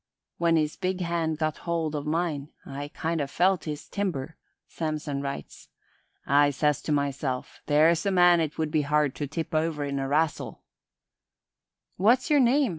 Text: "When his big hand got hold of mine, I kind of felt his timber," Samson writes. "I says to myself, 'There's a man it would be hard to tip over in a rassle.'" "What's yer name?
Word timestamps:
"When 0.39 0.55
his 0.55 0.77
big 0.77 1.01
hand 1.01 1.37
got 1.37 1.57
hold 1.57 1.93
of 1.93 2.07
mine, 2.07 2.49
I 2.65 2.87
kind 2.91 3.21
of 3.21 3.29
felt 3.29 3.65
his 3.65 3.87
timber," 3.87 4.35
Samson 4.67 5.21
writes. 5.21 5.69
"I 6.25 6.49
says 6.49 6.81
to 6.81 6.91
myself, 6.91 7.61
'There's 7.67 8.07
a 8.07 8.11
man 8.11 8.39
it 8.39 8.57
would 8.57 8.71
be 8.71 8.81
hard 8.81 9.13
to 9.17 9.27
tip 9.27 9.53
over 9.53 9.85
in 9.85 9.99
a 9.99 10.07
rassle.'" 10.07 10.63
"What's 11.97 12.31
yer 12.31 12.39
name? 12.39 12.69